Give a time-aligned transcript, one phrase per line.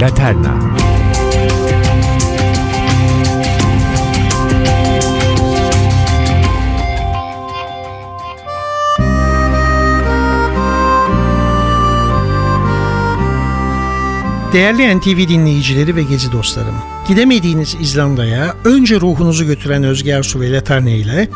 [0.00, 0.54] Laterna
[14.52, 16.74] Değerli NTV dinleyicileri ve gezi dostlarım,
[17.08, 21.28] gidemediğiniz İzlanda'ya önce ruhunuzu götüren Özge Ersu ve Leterne ile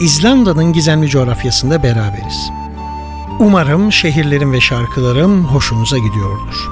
[0.00, 2.57] İzlanda'nın gizemli coğrafyasında beraberiz.
[3.40, 6.68] Umarım şehirlerim ve şarkılarım hoşunuza gidiyordur.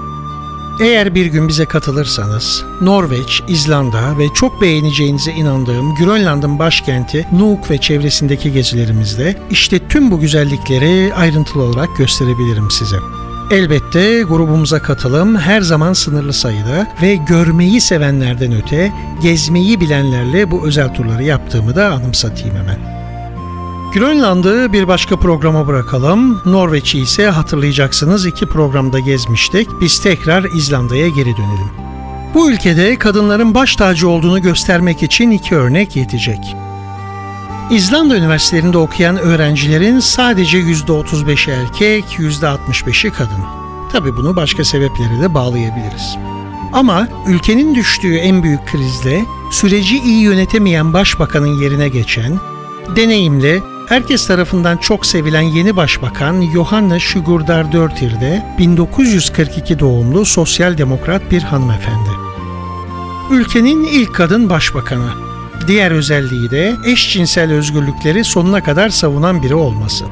[0.80, 7.78] Eğer bir gün bize katılırsanız, Norveç, İzlanda ve çok beğeneceğinize inandığım Grönland'ın başkenti Nuuk ve
[7.78, 12.96] çevresindeki gezilerimizde işte tüm bu güzellikleri ayrıntılı olarak gösterebilirim size.
[13.50, 20.94] Elbette grubumuza katılım her zaman sınırlı sayıda ve görmeyi sevenlerden öte gezmeyi bilenlerle bu özel
[20.94, 22.95] turları yaptığımı da anımsatayım hemen.
[23.94, 26.40] Grönland'ı bir başka programa bırakalım.
[26.44, 29.68] Norveç'i ise hatırlayacaksınız iki programda gezmiştik.
[29.80, 31.70] Biz tekrar İzlanda'ya geri dönelim.
[32.34, 36.38] Bu ülkede kadınların baş tacı olduğunu göstermek için iki örnek yetecek.
[37.70, 43.44] İzlanda üniversitelerinde okuyan öğrencilerin sadece %35'i erkek, %65'i kadın.
[43.92, 46.16] Tabi bunu başka sebeplere de bağlayabiliriz.
[46.72, 52.40] Ama ülkenin düştüğü en büyük krizde süreci iyi yönetemeyen başbakanın yerine geçen,
[52.96, 61.30] deneyimli, herkes tarafından çok sevilen yeni başbakan Johanna Sigurdar Dörtir de 1942 doğumlu sosyal demokrat
[61.30, 62.10] bir hanımefendi.
[63.30, 65.26] Ülkenin ilk kadın başbakanı
[65.66, 70.04] Diğer özelliği de eşcinsel özgürlükleri sonuna kadar savunan biri olması.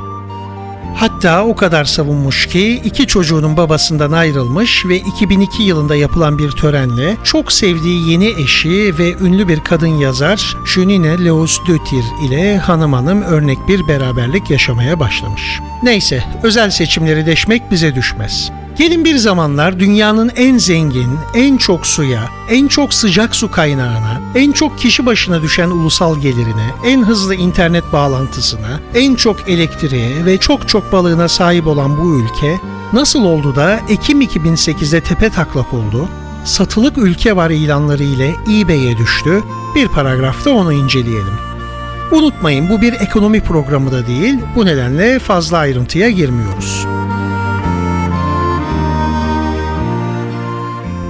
[0.94, 7.16] Hatta o kadar savunmuş ki iki çocuğunun babasından ayrılmış ve 2002 yılında yapılan bir törenle
[7.24, 13.22] çok sevdiği yeni eşi ve ünlü bir kadın yazar Junine Leos Dötir ile hanım hanım
[13.22, 15.60] örnek bir beraberlik yaşamaya başlamış.
[15.82, 18.50] Neyse özel seçimleri deşmek bize düşmez.
[18.78, 24.52] Gelin bir zamanlar dünyanın en zengin, en çok suya, en çok sıcak su kaynağına, en
[24.52, 30.68] çok kişi başına düşen ulusal gelirine, en hızlı internet bağlantısına, en çok elektriğe ve çok
[30.68, 32.60] çok balığına sahip olan bu ülke
[32.92, 36.08] nasıl oldu da Ekim 2008'de tepe taklak oldu?
[36.44, 39.42] Satılık ülke var ilanları ile eBay'e düştü.
[39.74, 41.34] Bir paragrafta onu inceleyelim.
[42.12, 46.86] Unutmayın bu bir ekonomi programı da değil, bu nedenle fazla ayrıntıya girmiyoruz.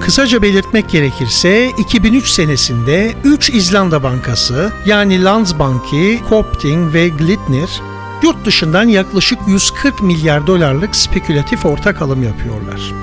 [0.05, 7.81] Kısaca belirtmek gerekirse 2003 senesinde 3 İzlanda bankası yani Landsbanki, Kopting ve Glitnir
[8.23, 12.93] yurt dışından yaklaşık 140 milyar dolarlık spekülatif ortak alım yapıyorlar.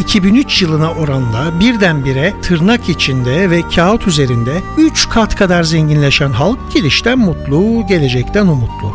[0.00, 7.18] 2003 yılına oranla birdenbire tırnak içinde ve kağıt üzerinde 3 kat kadar zenginleşen halk gelişten
[7.18, 8.92] mutlu, gelecekten umutlu.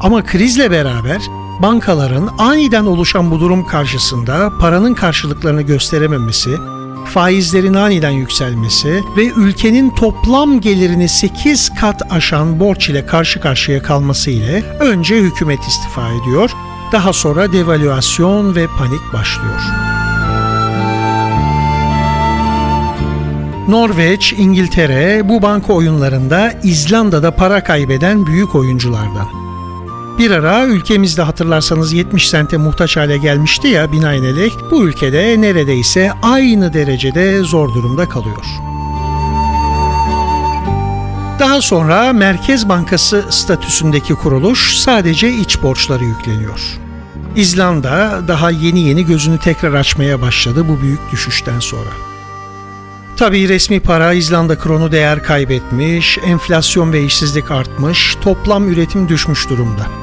[0.00, 1.22] Ama krizle beraber
[1.62, 6.50] bankaların aniden oluşan bu durum karşısında paranın karşılıklarını gösterememesi,
[7.04, 14.30] faizlerin aniden yükselmesi ve ülkenin toplam gelirini 8 kat aşan borç ile karşı karşıya kalması
[14.30, 16.50] ile önce hükümet istifa ediyor,
[16.92, 19.60] daha sonra devalüasyon ve panik başlıyor.
[23.68, 29.39] Norveç, İngiltere bu banka oyunlarında İzlanda'da para kaybeden büyük oyunculardan.
[30.20, 36.72] Bir ara ülkemizde hatırlarsanız 70 sente muhtaç hale gelmişti ya binaenaleyh bu ülkede neredeyse aynı
[36.72, 38.44] derecede zor durumda kalıyor.
[41.38, 46.60] Daha sonra Merkez Bankası statüsündeki kuruluş sadece iç borçları yükleniyor.
[47.36, 51.90] İzlanda daha yeni yeni gözünü tekrar açmaya başladı bu büyük düşüşten sonra.
[53.16, 59.99] Tabii resmi para İzlanda kronu değer kaybetmiş, enflasyon ve işsizlik artmış, toplam üretim düşmüş durumda.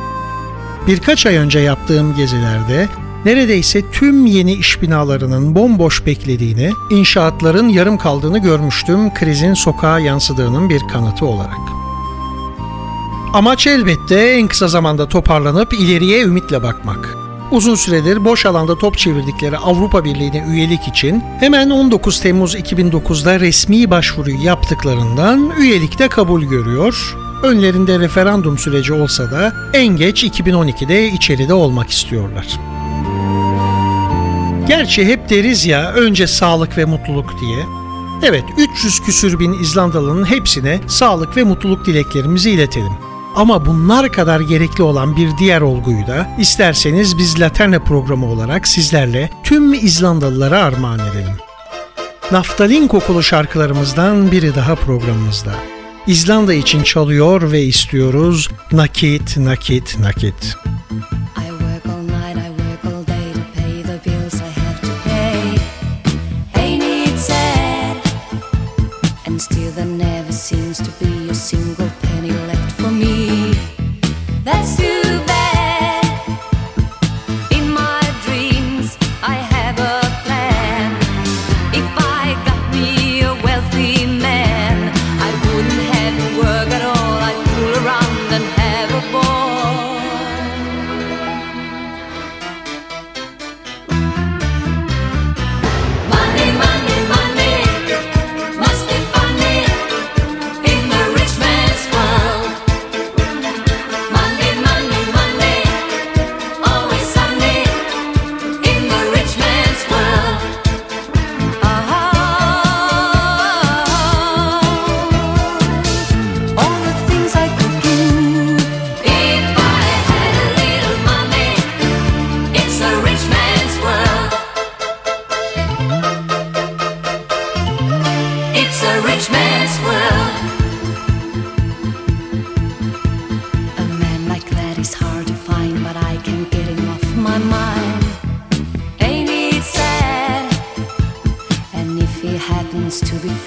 [0.87, 2.87] Birkaç ay önce yaptığım gezilerde
[3.25, 10.81] neredeyse tüm yeni iş binalarının bomboş beklediğini, inşaatların yarım kaldığını görmüştüm krizin sokağa yansıdığının bir
[10.91, 11.59] kanıtı olarak.
[13.33, 17.17] Amaç elbette en kısa zamanda toparlanıp ileriye ümitle bakmak.
[17.51, 23.89] Uzun süredir boş alanda top çevirdikleri Avrupa Birliği'ne üyelik için hemen 19 Temmuz 2009'da resmi
[23.91, 31.89] başvuruyu yaptıklarından üyelikte kabul görüyor Önlerinde referandum süreci olsa da en geç 2012'de içeride olmak
[31.89, 32.47] istiyorlar.
[34.67, 37.65] Gerçi hep deriz ya önce sağlık ve mutluluk diye.
[38.23, 42.93] Evet 300 küsür bin İzlandalı'nın hepsine sağlık ve mutluluk dileklerimizi iletelim.
[43.35, 49.29] Ama bunlar kadar gerekli olan bir diğer olguyu da isterseniz biz Laterne programı olarak sizlerle
[49.43, 51.37] tüm İzlandalılara armağan edelim.
[52.31, 55.51] Naftalin kokulu şarkılarımızdan biri daha programımızda.
[56.07, 60.55] İzlanda için çalıyor ve istiyoruz nakit nakit nakit.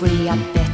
[0.00, 0.69] free, I bet.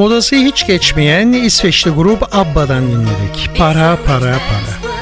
[0.00, 3.50] Modası hiç geçmeyen İsveçli grup Abba'dan dinledik.
[3.56, 4.94] Para para para.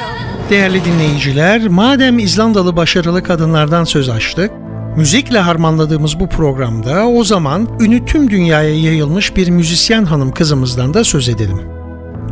[0.51, 4.51] Değerli dinleyiciler, madem İzlandalı başarılı kadınlardan söz açtık,
[4.97, 11.05] müzikle harmanladığımız bu programda o zaman ünü tüm dünyaya yayılmış bir müzisyen hanım kızımızdan da
[11.05, 11.61] söz edelim.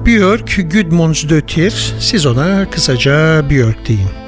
[0.06, 4.25] Björk Gudmundsdöttir, siz ona kısaca Björk deyin.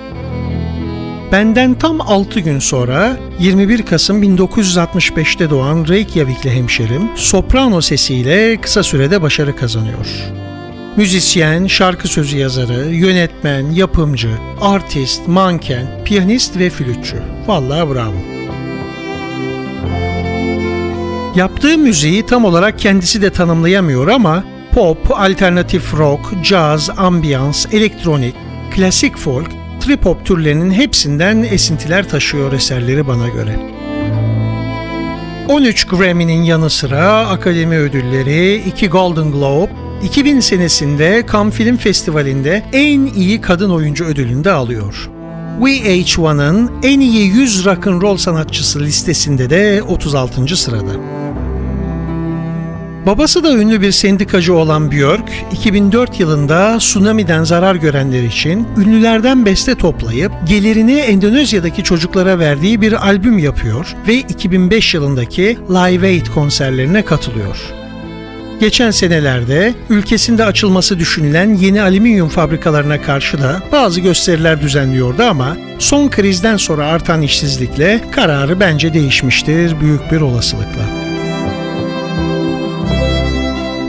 [1.32, 9.22] Benden tam 6 gün sonra 21 Kasım 1965'te doğan Reykjavikli hemşerim soprano sesiyle kısa sürede
[9.22, 10.06] başarı kazanıyor.
[10.96, 14.30] Müzisyen, şarkı sözü yazarı, yönetmen, yapımcı,
[14.60, 17.16] artist, manken, piyanist ve flütçü.
[17.46, 18.16] Vallahi bravo.
[21.36, 28.34] Yaptığı müziği tam olarak kendisi de tanımlayamıyor ama pop, alternatif rock, jazz, ambiyans, elektronik,
[28.70, 29.57] klasik folk
[29.88, 33.58] trip hop türlerinin hepsinden esintiler taşıyor eserleri bana göre.
[35.48, 39.70] 13 Grammy'nin yanı sıra Akademi Ödülleri, 2 Golden Globe,
[40.04, 45.10] 2000 senesinde Cannes Film Festivali'nde en iyi kadın oyuncu ödülünü de alıyor.
[45.60, 50.56] VH1'ın en iyi 100 rock and roll sanatçısı listesinde de 36.
[50.56, 50.92] sırada.
[53.08, 59.74] Babası da ünlü bir sendikacı olan Björk, 2004 yılında tsunami'den zarar görenler için ünlülerden beste
[59.74, 67.56] toplayıp gelirini Endonezya'daki çocuklara verdiği bir albüm yapıyor ve 2005 yılındaki Live Aid konserlerine katılıyor.
[68.60, 76.08] Geçen senelerde ülkesinde açılması düşünülen yeni alüminyum fabrikalarına karşı da bazı gösteriler düzenliyordu ama son
[76.08, 81.07] krizden sonra artan işsizlikle kararı bence değişmiştir büyük bir olasılıkla.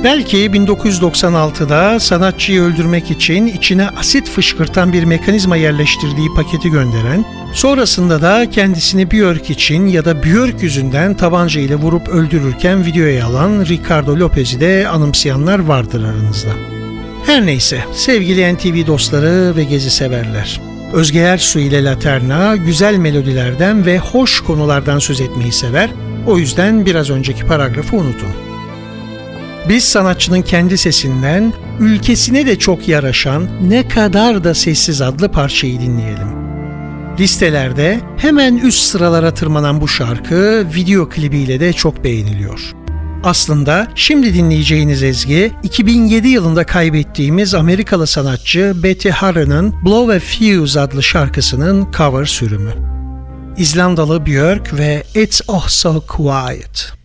[0.03, 8.49] Belki 1996'da sanatçıyı öldürmek için içine asit fışkırtan bir mekanizma yerleştirdiği paketi gönderen, sonrasında da
[8.49, 14.59] kendisini Björk için ya da Björk yüzünden tabanca ile vurup öldürürken videoya alan Ricardo Lopez'i
[14.59, 16.49] de anımsayanlar vardır aranızda.
[17.25, 20.61] Her neyse, sevgili NTV dostları ve gezi severler.
[20.93, 25.89] Özge Ersu ile Laterna güzel melodilerden ve hoş konulardan söz etmeyi sever,
[26.27, 28.48] o yüzden biraz önceki paragrafı unutun.
[29.67, 36.27] Biz sanatçının kendi sesinden ülkesine de çok yaraşan Ne Kadar da Sessiz adlı parçayı dinleyelim.
[37.19, 42.73] Listelerde hemen üst sıralara tırmanan bu şarkı video klibiyle de çok beğeniliyor.
[43.23, 51.03] Aslında şimdi dinleyeceğiniz ezgi 2007 yılında kaybettiğimiz Amerikalı sanatçı Betty Harron'ın Blow a Fuse adlı
[51.03, 52.71] şarkısının cover sürümü.
[53.57, 56.98] İzlandalı Björk ve It's Oh So Quiet.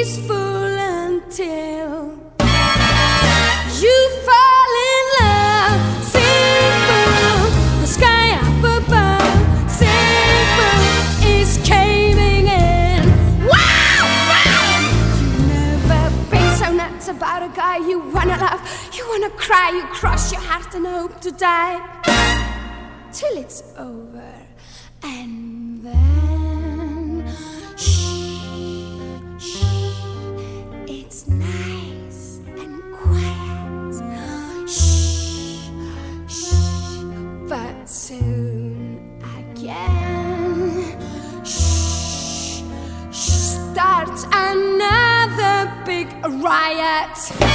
[0.00, 2.16] Peaceful until
[3.82, 5.80] you fall in love.
[6.16, 7.42] Simple,
[7.82, 9.70] the sky up above.
[9.70, 10.80] Simple
[11.36, 13.02] is caving in.
[13.46, 14.06] Wow!
[15.20, 18.60] You never been so nuts about a guy you wanna love,
[18.94, 21.78] you wanna cry, you cross your heart and hope to die
[23.12, 24.32] till it's over,
[46.40, 47.49] riot.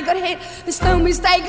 [0.00, 0.38] I got hit.
[0.64, 1.42] There's no mistake.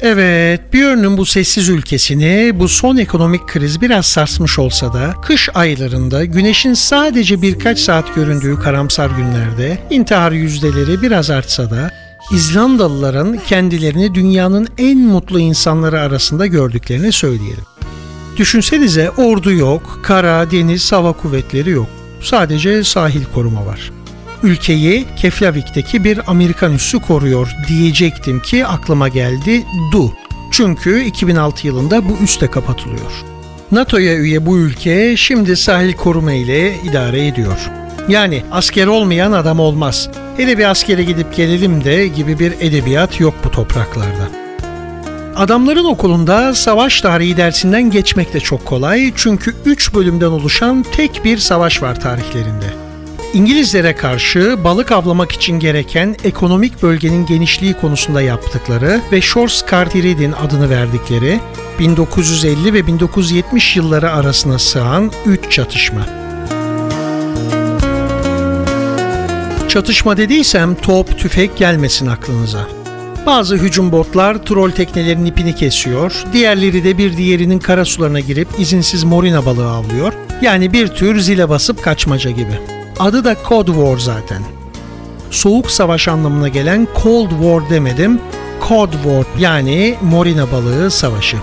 [0.00, 6.24] Evet, Björn'ün bu sessiz ülkesini bu son ekonomik kriz biraz sarsmış olsa da kış aylarında
[6.24, 11.90] güneşin sadece birkaç saat göründüğü karamsar günlerde intihar yüzdeleri biraz artsa da
[12.32, 17.64] İzlandalıların kendilerini dünyanın en mutlu insanları arasında gördüklerini söyleyelim.
[18.36, 21.88] Düşünsenize ordu yok, kara, deniz, hava kuvvetleri yok.
[22.22, 23.99] Sadece sahil koruma var.
[24.42, 30.12] Ülkeyi Keflavik'teki bir Amerikan üssü koruyor diyecektim ki aklıma geldi Du.
[30.50, 33.24] Çünkü 2006 yılında bu üs de kapatılıyor.
[33.72, 37.70] NATO'ya üye bu ülke şimdi sahil koruma ile idare ediyor.
[38.08, 40.08] Yani asker olmayan adam olmaz.
[40.36, 44.30] Hele bir askere gidip gelelim de gibi bir edebiyat yok bu topraklarda.
[45.36, 51.38] Adamların okulunda savaş tarihi dersinden geçmek de çok kolay çünkü 3 bölümden oluşan tek bir
[51.38, 52.89] savaş var tarihlerinde.
[53.34, 60.70] İngilizlere karşı balık avlamak için gereken ekonomik bölgenin genişliği konusunda yaptıkları ve Shores Carteret adını
[60.70, 61.40] verdikleri
[61.78, 66.06] 1950 ve 1970 yılları arasına sığan 3 çatışma.
[69.68, 72.66] Çatışma dediysem top, tüfek gelmesin aklınıza.
[73.26, 79.04] Bazı hücum botlar troll teknelerin ipini kesiyor, diğerleri de bir diğerinin kara sularına girip izinsiz
[79.04, 80.12] morina balığı avlıyor.
[80.42, 82.79] Yani bir tür zile basıp kaçmaca gibi.
[83.00, 84.42] Adı da Cold War zaten.
[85.30, 88.20] Soğuk savaş anlamına gelen Cold War demedim,
[88.68, 91.36] Cold War yani morina balığı savaşı.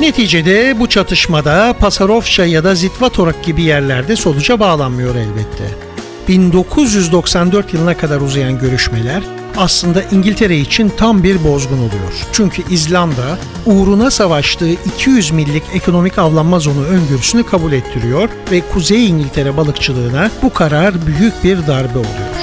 [0.00, 5.83] Neticede bu çatışmada Pasarofça ya da Zitvatorak gibi yerlerde sonuca bağlanmıyor elbette.
[6.28, 9.22] 1994 yılına kadar uzayan görüşmeler
[9.56, 12.26] aslında İngiltere için tam bir bozgun oluyor.
[12.32, 19.56] Çünkü İzlanda uğruna savaştığı 200 millik ekonomik avlanma zonu öngörüsünü kabul ettiriyor ve Kuzey İngiltere
[19.56, 22.34] balıkçılığına bu karar büyük bir darbe oluyor.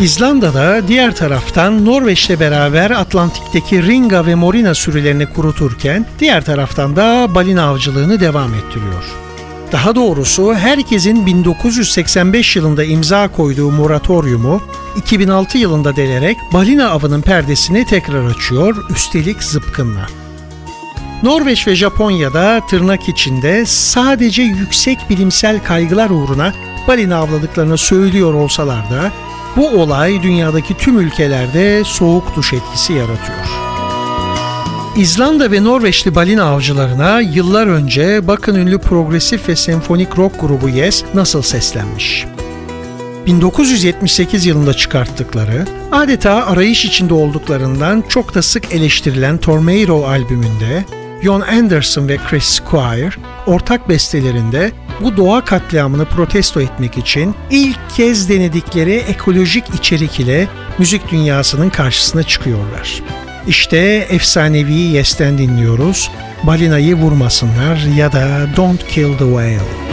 [0.00, 7.62] İzlanda'da diğer taraftan Norveç'le beraber Atlantik'teki Ringa ve Morina sürülerini kuruturken diğer taraftan da balina
[7.62, 9.27] avcılığını devam ettiriyor.
[9.72, 14.62] Daha doğrusu herkesin 1985 yılında imza koyduğu moratoriumu
[14.96, 20.06] 2006 yılında delerek balina avının perdesini tekrar açıyor, üstelik zıpkınla.
[21.22, 26.52] Norveç ve Japonya'da tırnak içinde sadece yüksek bilimsel kaygılar uğruna
[26.88, 29.12] balina avladıklarını söylüyor olsalar da
[29.56, 33.57] bu olay dünyadaki tüm ülkelerde soğuk duş etkisi yaratıyor.
[34.98, 41.04] İzlanda ve Norveçli balina avcılarına yıllar önce bakın ünlü progresif ve senfonik rock grubu Yes
[41.14, 42.26] nasıl seslenmiş.
[43.26, 50.84] 1978 yılında çıkarttıkları, adeta arayış içinde olduklarından çok da sık eleştirilen Tornado albümünde
[51.22, 53.10] Jon Anderson ve Chris Squire
[53.46, 61.10] ortak bestelerinde bu doğa katliamını protesto etmek için ilk kez denedikleri ekolojik içerik ile müzik
[61.10, 63.02] dünyasının karşısına çıkıyorlar.
[63.48, 66.10] İşte efsanevi Yes'ten dinliyoruz.
[66.42, 69.87] Balinayı vurmasınlar ya da Don't Kill the Whale.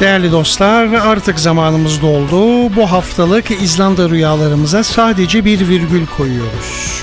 [0.00, 2.76] Değerli dostlar artık zamanımız doldu.
[2.76, 7.02] Bu haftalık İzlanda rüyalarımıza sadece bir virgül koyuyoruz.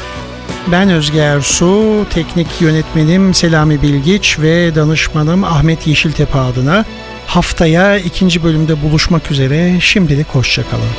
[0.72, 6.86] Ben Özge Ersu, teknik yönetmenim Selami Bilgiç ve danışmanım Ahmet Yeşiltepe adına
[7.28, 10.90] haftaya ikinci bölümde buluşmak üzere şimdilik hoşçakalın.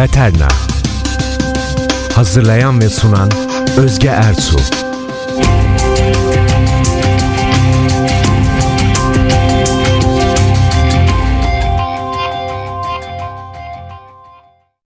[0.00, 0.48] Laterna.
[2.14, 3.30] Hazırlayan ve sunan
[3.76, 4.58] Özge Ersu